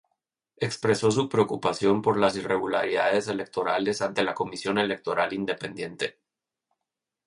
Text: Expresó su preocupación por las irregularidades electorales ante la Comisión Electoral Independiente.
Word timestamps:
Expresó 0.57 1.11
su 1.11 1.29
preocupación 1.29 2.01
por 2.01 2.17
las 2.17 2.35
irregularidades 2.35 3.27
electorales 3.27 4.01
ante 4.01 4.23
la 4.23 4.33
Comisión 4.33 4.79
Electoral 4.79 5.31
Independiente. 5.31 6.17